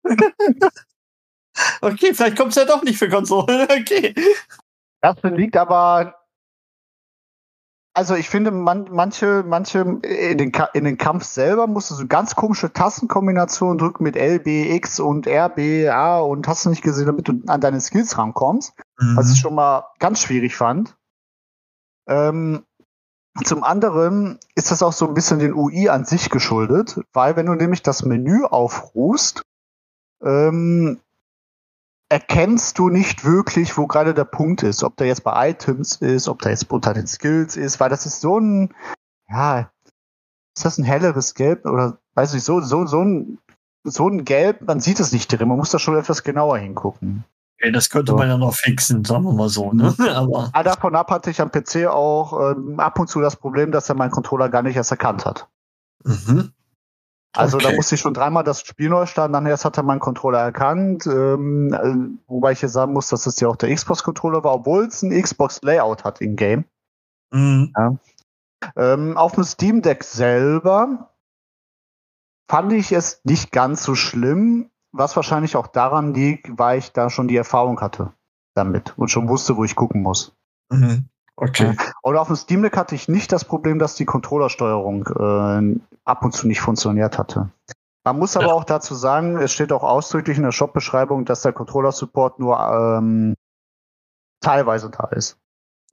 okay, 1.80 2.14
vielleicht 2.14 2.36
kommt 2.36 2.50
es 2.50 2.56
ja 2.56 2.64
doch 2.64 2.82
nicht 2.82 2.98
für 2.98 3.08
Konsolen. 3.08 3.68
Okay. 3.80 4.14
Das 5.00 5.16
liegt 5.22 5.56
aber. 5.56 6.16
Also 7.92 8.14
ich 8.14 8.28
finde, 8.28 8.50
man, 8.50 8.86
manche, 8.90 9.42
manche 9.44 9.80
in 9.80 10.38
den, 10.38 10.52
in 10.74 10.84
den 10.84 10.96
Kampf 10.96 11.24
selber 11.24 11.66
musst 11.66 11.90
du 11.90 11.94
so 11.94 12.06
ganz 12.06 12.36
komische 12.36 12.72
Tastenkombinationen 12.72 13.78
drücken 13.78 14.04
mit 14.04 14.16
L, 14.16 14.38
B, 14.38 14.74
X 14.76 15.00
und 15.00 15.26
R, 15.26 15.48
B, 15.48 15.88
A 15.88 16.20
und 16.20 16.46
hast 16.46 16.64
du 16.64 16.70
nicht 16.70 16.82
gesehen, 16.82 17.06
damit 17.06 17.26
du 17.26 17.42
an 17.48 17.60
deine 17.60 17.80
Skills 17.80 18.16
rankommst. 18.16 18.74
Mhm. 18.98 19.16
Was 19.16 19.32
ich 19.32 19.40
schon 19.40 19.54
mal 19.54 19.86
ganz 19.98 20.20
schwierig 20.20 20.54
fand. 20.54 20.96
Ähm, 22.06 22.64
zum 23.44 23.62
anderen 23.62 24.38
ist 24.54 24.70
das 24.70 24.82
auch 24.82 24.92
so 24.92 25.06
ein 25.06 25.14
bisschen 25.14 25.38
den 25.38 25.54
UI 25.54 25.88
an 25.88 26.04
sich 26.04 26.30
geschuldet, 26.30 27.00
weil 27.12 27.36
wenn 27.36 27.46
du 27.46 27.54
nämlich 27.54 27.82
das 27.82 28.04
Menü 28.04 28.44
aufrufst, 28.44 29.42
ähm, 30.22 31.00
erkennst 32.08 32.78
du 32.78 32.88
nicht 32.88 33.24
wirklich, 33.24 33.78
wo 33.78 33.86
gerade 33.86 34.14
der 34.14 34.24
Punkt 34.24 34.62
ist, 34.64 34.82
ob 34.82 34.96
der 34.96 35.06
jetzt 35.06 35.22
bei 35.22 35.50
Items 35.50 35.96
ist, 35.96 36.28
ob 36.28 36.42
der 36.42 36.50
jetzt 36.50 36.70
unter 36.70 36.92
den 36.92 37.06
Skills 37.06 37.56
ist, 37.56 37.78
weil 37.78 37.88
das 37.88 38.04
ist 38.04 38.20
so 38.20 38.38
ein, 38.38 38.74
ja, 39.28 39.70
ist 40.56 40.64
das 40.64 40.78
ein 40.78 40.84
helleres 40.84 41.34
Gelb 41.34 41.64
oder 41.66 41.98
weiß 42.14 42.34
ich, 42.34 42.42
so, 42.42 42.60
so, 42.60 42.84
so 42.86 43.02
ein, 43.02 43.38
so 43.84 44.08
ein 44.08 44.24
Gelb, 44.24 44.62
man 44.62 44.80
sieht 44.80 44.98
es 44.98 45.12
nicht 45.12 45.28
drin, 45.28 45.48
man 45.48 45.56
muss 45.56 45.70
da 45.70 45.78
schon 45.78 45.96
etwas 45.96 46.24
genauer 46.24 46.58
hingucken. 46.58 47.24
Okay, 47.60 47.72
das 47.72 47.90
könnte 47.90 48.14
man 48.14 48.28
ja 48.28 48.38
noch 48.38 48.54
fixen, 48.54 49.04
sagen 49.04 49.24
wir 49.24 49.32
mal 49.32 49.50
so. 49.50 49.72
Ne? 49.72 49.94
Aber 50.14 50.50
ah, 50.52 50.62
davon 50.62 50.96
ab 50.96 51.10
hatte 51.10 51.30
ich 51.30 51.42
am 51.42 51.50
PC 51.50 51.86
auch 51.88 52.52
ähm, 52.52 52.80
ab 52.80 52.98
und 52.98 53.08
zu 53.08 53.20
das 53.20 53.36
Problem, 53.36 53.70
dass 53.70 53.88
er 53.88 53.96
meinen 53.96 54.10
Controller 54.10 54.48
gar 54.48 54.62
nicht 54.62 54.76
erst 54.76 54.90
erkannt 54.90 55.26
hat. 55.26 55.46
Mhm. 56.04 56.52
Also 57.32 57.58
okay. 57.58 57.68
da 57.68 57.76
musste 57.76 57.94
ich 57.94 58.00
schon 58.00 58.14
dreimal 58.14 58.44
das 58.44 58.62
Spiel 58.62 58.88
neu 58.88 59.04
starten, 59.04 59.34
dann 59.34 59.46
erst 59.46 59.64
hat 59.64 59.76
er 59.76 59.82
meinen 59.82 60.00
Controller 60.00 60.40
erkannt. 60.40 61.06
Ähm, 61.06 61.72
äh, 61.72 62.28
wobei 62.28 62.52
ich 62.52 62.62
jetzt 62.62 62.72
sagen 62.72 62.94
muss, 62.94 63.08
dass 63.08 63.26
es 63.26 63.38
ja 63.40 63.48
auch 63.48 63.56
der 63.56 63.74
Xbox-Controller 63.74 64.42
war, 64.42 64.54
obwohl 64.54 64.86
es 64.86 65.02
ein 65.02 65.10
Xbox-Layout 65.10 66.02
hat 66.02 66.20
in 66.22 66.36
Game. 66.36 66.64
Mhm. 67.30 67.72
Ja. 67.76 67.92
Ähm, 68.76 69.18
auf 69.18 69.32
dem 69.32 69.44
Steam 69.44 69.82
Deck 69.82 70.02
selber 70.02 71.10
fand 72.48 72.72
ich 72.72 72.90
es 72.90 73.20
nicht 73.24 73.52
ganz 73.52 73.84
so 73.84 73.94
schlimm 73.94 74.70
was 74.92 75.16
wahrscheinlich 75.16 75.56
auch 75.56 75.66
daran 75.66 76.14
liegt, 76.14 76.58
weil 76.58 76.78
ich 76.78 76.92
da 76.92 77.10
schon 77.10 77.28
die 77.28 77.36
Erfahrung 77.36 77.80
hatte 77.80 78.12
damit 78.54 78.94
und 78.98 79.08
schon 79.08 79.28
wusste, 79.28 79.56
wo 79.56 79.64
ich 79.64 79.76
gucken 79.76 80.02
muss. 80.02 80.36
Mhm. 80.70 81.06
Okay. 81.36 81.74
Oder 82.02 82.20
auf 82.20 82.26
dem 82.26 82.36
Steam 82.36 82.62
Deck 82.62 82.76
hatte 82.76 82.94
ich 82.94 83.08
nicht 83.08 83.32
das 83.32 83.44
Problem, 83.44 83.78
dass 83.78 83.94
die 83.94 84.04
Controllersteuerung 84.04 85.06
äh, 85.06 85.80
ab 86.04 86.22
und 86.22 86.32
zu 86.32 86.46
nicht 86.46 86.60
funktioniert 86.60 87.18
hatte. 87.18 87.50
Man 88.04 88.18
muss 88.18 88.36
aber 88.36 88.48
ja. 88.48 88.52
auch 88.52 88.64
dazu 88.64 88.94
sagen, 88.94 89.38
es 89.38 89.52
steht 89.52 89.72
auch 89.72 89.82
ausdrücklich 89.82 90.36
in 90.36 90.42
der 90.42 90.52
Shop-Beschreibung, 90.52 91.24
dass 91.24 91.42
der 91.42 91.52
Controller-Support 91.52 92.38
nur 92.38 92.58
ähm, 92.58 93.34
teilweise 94.40 94.90
da 94.90 95.04
ist. 95.08 95.38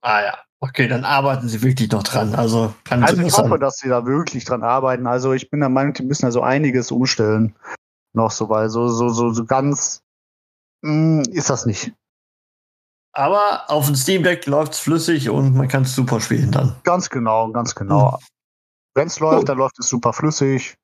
Ah 0.02 0.22
ja, 0.22 0.38
okay, 0.60 0.88
dann 0.88 1.06
arbeiten 1.06 1.48
sie 1.48 1.62
wirklich 1.62 1.92
noch 1.92 2.04
dran. 2.04 2.36
Also, 2.36 2.74
kann 2.84 3.04
also 3.04 3.22
ich 3.22 3.38
hoffe, 3.38 3.60
dass 3.60 3.78
sie 3.78 3.90
da 3.90 4.06
wirklich 4.06 4.46
dran 4.46 4.64
arbeiten. 4.64 5.08
Also 5.08 5.34
ich 5.34 5.50
bin 5.50 5.60
der 5.60 5.70
Meinung, 5.70 5.94
die 5.94 6.04
müssen 6.04 6.26
also 6.26 6.42
einiges 6.42 6.92
umstellen 6.92 7.56
noch 8.18 8.32
so, 8.32 8.50
weil 8.50 8.70
so, 8.70 8.90
so, 8.90 9.10
so, 9.10 9.32
so 9.32 9.46
ganz 9.46 10.02
mh, 10.82 11.24
hm, 11.26 11.34
ist 11.34 11.50
das 11.50 11.66
nicht. 11.66 11.94
Aber 13.14 13.70
auf 13.70 13.86
dem 13.88 13.96
Steam 13.96 14.24
Deck 14.24 14.46
läuft 14.46 14.74
es 14.74 14.80
flüssig 14.80 15.30
und 15.30 15.56
man 15.56 15.68
kann 15.68 15.84
es 15.84 15.96
super 15.96 16.20
spielen 16.22 16.52
dann. 16.52 16.76
Ganz 16.84 17.10
genau, 17.10 17.50
ganz 17.52 17.74
genau. 17.74 18.14
Hm. 18.14 18.20
Wenn 18.94 19.08
es 19.08 19.20
läuft, 19.20 19.44
oh. 19.44 19.46
dann 19.46 19.58
läuft 19.58 19.80
es 19.80 19.88
super 19.88 20.14
flüssig. 20.14 20.76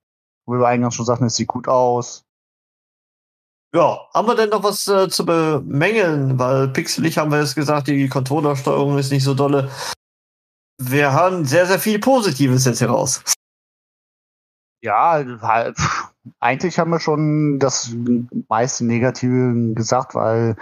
Wie 0.48 0.60
wir 0.60 0.68
eingangs 0.68 0.96
schon 0.96 1.06
sagten, 1.06 1.25
es 1.25 1.36
sieht 1.36 1.48
gut 1.48 1.68
aus. 1.68 2.24
Ja, 3.75 4.08
haben 4.13 4.28
wir 4.28 4.36
denn 4.36 4.50
noch 4.50 4.63
was 4.63 4.88
äh, 4.88 5.10
zu 5.10 5.25
bemängeln? 5.25 6.38
Weil 6.38 6.68
pixelig 6.70 7.18
haben 7.18 7.32
wir 7.32 7.40
jetzt 7.40 7.56
gesagt, 7.56 7.88
die 7.88 8.08
Controllersteuerung 8.08 8.98
ist 8.98 9.12
nicht 9.12 9.24
so 9.24 9.34
dolle. 9.34 9.72
Wir 10.80 11.13
haben 11.13 11.46
sehr, 11.46 11.66
sehr 11.66 11.80
viel 11.80 12.00
Positives 12.00 12.66
jetzt 12.66 12.82
heraus. 12.82 13.24
Ja, 14.84 15.24
halt, 15.42 15.78
eigentlich 16.39 16.80
haben 16.80 16.92
wir 16.92 17.00
schon 17.00 17.60
das 17.60 17.94
meiste 18.50 18.86
Negative 18.86 19.74
gesagt, 19.74 20.15
weil, 20.15 20.56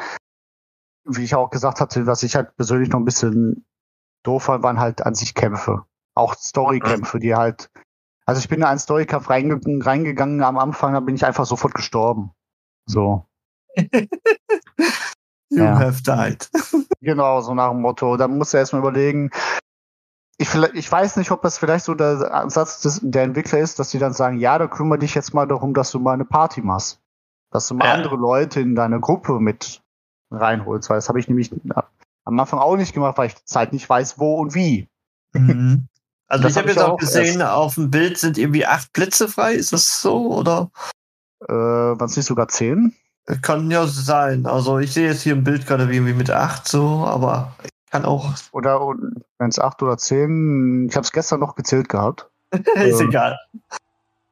wie 1.06 1.24
ich 1.24 1.36
auch 1.36 1.50
gesagt 1.50 1.82
hatte, 1.82 2.08
was 2.08 2.24
ich 2.24 2.36
halt 2.36 2.56
persönlich 2.56 2.90
noch 2.90 3.00
ein 3.00 3.06
bisschen 3.06 3.66
doof 4.24 4.44
fand, 4.44 4.64
waren 4.64 4.80
halt 4.80 5.06
an 5.06 5.16
sich 5.16 5.34
Kämpfe. 5.34 5.86
Auch 6.16 6.36
Storykämpfe, 6.36 7.20
die 7.20 7.36
halt. 7.36 7.70
Also 8.26 8.40
ich 8.40 8.50
bin 8.50 8.60
in 8.60 8.66
einen 8.66 8.80
Storykampf 8.80 9.30
reinge 9.30 9.60
reingegangen 9.66 10.44
am 10.44 10.58
Anfang, 10.58 10.94
da 10.94 11.00
bin 11.00 11.16
ich 11.16 11.26
einfach 11.26 11.46
sofort 11.46 11.74
gestorben. 11.74 12.32
So. 12.86 13.26
You 15.52 15.66
ja. 15.66 15.78
have 15.78 16.02
died. 16.02 16.50
genau, 17.02 17.42
so 17.42 17.54
nach 17.54 17.72
dem 17.72 17.82
Motto. 17.82 18.16
Dann 18.16 18.38
musst 18.38 18.54
du 18.54 18.58
erstmal 18.58 18.82
überlegen. 18.82 19.32
Ich, 20.42 20.56
ich 20.56 20.92
weiß 20.92 21.18
nicht, 21.18 21.30
ob 21.30 21.44
das 21.44 21.60
vielleicht 21.60 21.86
so 21.86 21.94
der 21.94 22.34
Ansatz 22.34 22.82
des, 22.82 23.00
der 23.04 23.22
Entwickler 23.22 23.60
ist, 23.60 23.78
dass 23.78 23.92
die 23.92 24.00
dann 24.00 24.14
sagen, 24.14 24.40
ja, 24.40 24.58
da 24.58 24.66
kümmere 24.66 24.98
dich 24.98 25.14
jetzt 25.14 25.36
mal 25.36 25.48
darum, 25.48 25.76
dass 25.76 25.92
du 25.92 26.00
mal 26.00 26.14
eine 26.14 26.26
Party 26.26 26.62
machst. 26.62 27.00
Dass 27.52 27.68
du 27.68 27.76
mal 27.76 27.86
ja. 27.86 27.94
andere 27.94 28.16
Leute 28.16 28.60
in 28.60 28.74
deine 28.74 29.00
Gruppe 29.00 29.40
mit 29.40 29.84
reinholst. 30.32 30.90
Weil 30.90 30.98
das 30.98 31.10
habe 31.10 31.20
ich 31.20 31.28
nämlich 31.28 31.52
am 32.26 32.40
Anfang 32.40 32.58
auch 32.58 32.76
nicht 32.76 32.94
gemacht, 32.94 33.20
weil 33.20 33.28
ich 33.28 33.36
die 33.36 33.46
Zeit 33.46 33.72
nicht 33.72 33.88
weiß, 33.88 34.18
wo 34.18 34.36
und 34.36 34.56
wie. 34.56 34.90
Mhm. 35.34 35.88
Also 36.28 36.44
das 36.44 36.54
ich 36.54 36.58
habe 36.60 36.70
hab 36.70 36.76
jetzt 36.78 36.86
auch 36.86 36.98
gesehen, 36.98 37.42
erst. 37.42 37.52
auf 37.52 37.76
dem 37.76 37.92
Bild 37.92 38.18
sind 38.18 38.38
irgendwie 38.38 38.66
acht 38.66 38.94
Plätze 38.94 39.28
frei. 39.28 39.52
Ist 39.52 39.74
das 39.74 40.02
so, 40.02 40.34
oder? 40.34 40.72
Äh, 41.46 41.52
waren 41.52 42.06
es 42.06 42.16
nicht 42.16 42.26
sogar 42.26 42.48
zehn? 42.48 42.96
Kann 43.42 43.70
ja 43.70 43.86
sein. 43.86 44.46
Also 44.46 44.80
ich 44.80 44.94
sehe 44.94 45.10
jetzt 45.10 45.24
hier 45.24 45.34
im 45.34 45.44
Bild 45.44 45.68
gerade 45.68 45.92
irgendwie 45.94 46.14
mit 46.14 46.32
acht 46.32 46.70
so, 46.70 47.06
aber 47.06 47.54
kann 47.92 48.06
auch. 48.06 48.34
Oder 48.52 48.96
wenn 49.38 49.50
es 49.50 49.60
acht 49.60 49.84
oder 49.84 49.98
zehn, 49.98 50.88
ich 50.90 50.96
habe 50.96 51.04
es 51.04 51.12
gestern 51.12 51.40
noch 51.40 51.56
gezählt 51.56 51.90
gehabt. 51.90 52.28
ist 52.52 53.02
ähm, 53.02 53.10
egal. 53.10 53.38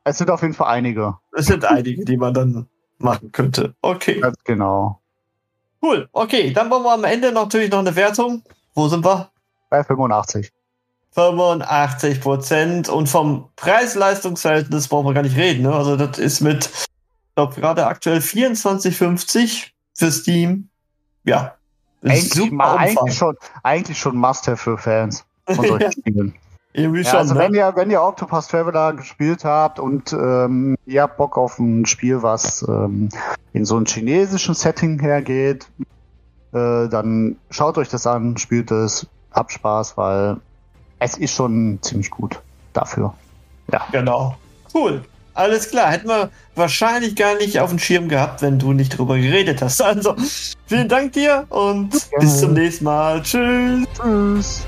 Es 0.03 0.17
sind 0.17 0.31
auf 0.31 0.41
jeden 0.41 0.53
Fall 0.53 0.67
einige. 0.67 1.17
Es 1.33 1.45
sind 1.45 1.65
einige, 1.65 2.03
die 2.05 2.17
man 2.17 2.33
dann 2.33 2.67
machen 2.97 3.31
könnte. 3.31 3.75
Okay. 3.81 4.19
Ganz 4.19 4.37
genau. 4.43 4.99
Cool. 5.81 6.09
Okay, 6.11 6.51
dann 6.51 6.69
wollen 6.69 6.83
wir 6.83 6.93
am 6.93 7.03
Ende 7.03 7.31
natürlich 7.31 7.71
noch 7.71 7.79
eine 7.79 7.95
Wertung. 7.95 8.43
Wo 8.73 8.87
sind 8.87 9.05
wir? 9.05 9.29
Bei 9.69 9.83
85. 9.83 10.51
85 11.11 12.21
Prozent. 12.21 12.89
Und 12.89 13.07
vom 13.07 13.49
Preis-Leistungs-Verhältnis 13.55 14.87
brauchen 14.87 15.07
wir 15.07 15.13
gar 15.13 15.23
nicht 15.23 15.37
reden. 15.37 15.63
Ne? 15.63 15.73
Also 15.73 15.95
das 15.95 16.17
ist 16.17 16.41
mit, 16.41 16.65
ich 16.65 17.35
glaube, 17.35 17.55
gerade 17.55 17.87
aktuell 17.87 18.19
24,50 18.19 19.67
für 19.93 20.11
Steam. 20.11 20.69
Ja. 21.23 21.55
Eigentlich, 22.03 22.51
mal, 22.51 22.77
eigentlich, 22.77 23.17
schon, 23.17 23.35
eigentlich 23.63 23.97
schon 23.97 24.15
Must-Have 24.17 24.57
für 24.57 24.77
Fans 24.77 25.25
von 25.45 25.65
solchen 25.65 25.91
Spielen. 25.99 26.35
Irgendwie 26.73 27.01
ja, 27.01 27.09
schon, 27.09 27.19
also 27.19 27.33
ne? 27.33 27.39
wenn 27.41 27.53
ihr, 27.55 27.73
wenn 27.75 27.89
ihr 27.89 28.01
Octopus 28.01 28.47
Traveler 28.47 28.93
gespielt 28.93 29.43
habt 29.43 29.79
und 29.79 30.13
ähm, 30.13 30.77
ihr 30.85 31.01
habt 31.01 31.17
Bock 31.17 31.37
auf 31.37 31.57
ein 31.57 31.85
Spiel, 31.85 32.21
was 32.21 32.63
ähm, 32.67 33.09
in 33.53 33.65
so 33.65 33.75
einem 33.75 33.85
chinesischen 33.85 34.53
Setting 34.53 34.99
hergeht, 34.99 35.67
äh, 36.53 36.87
dann 36.87 37.37
schaut 37.49 37.77
euch 37.77 37.89
das 37.89 38.05
an, 38.05 38.37
spielt 38.37 38.71
es, 38.71 39.07
habt 39.31 39.51
Spaß, 39.51 39.97
weil 39.97 40.37
es 40.99 41.17
ist 41.17 41.33
schon 41.33 41.79
ziemlich 41.81 42.11
gut 42.11 42.39
dafür. 42.73 43.13
Ja. 43.71 43.85
Genau. 43.91 44.37
Cool. 44.73 45.01
Alles 45.39 45.69
klar. 45.69 45.89
Hätten 45.89 46.09
wir 46.09 46.31
wahrscheinlich 46.55 47.15
gar 47.15 47.35
nicht 47.35 47.61
auf 47.61 47.69
dem 47.69 47.79
Schirm 47.79 48.09
gehabt, 48.09 48.41
wenn 48.41 48.59
du 48.59 48.73
nicht 48.73 48.97
drüber 48.97 49.17
geredet 49.17 49.61
hast. 49.61 49.81
Also, 49.89 50.15
vielen 50.67 50.89
Dank 50.89 51.13
dir 51.13 51.45
und 51.49 51.89
bis 52.19 52.39
zum 52.41 52.53
nächsten 52.53 52.83
Mal. 52.83 53.23
Tschüss. 53.23 53.87
Tschüss. 53.97 54.67